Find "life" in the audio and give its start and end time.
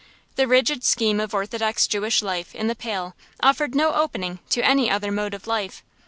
2.23-2.55, 5.45-5.83